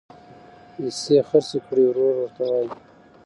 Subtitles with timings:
[0.77, 2.69] حصي خرڅي کړي ورور ورته وایي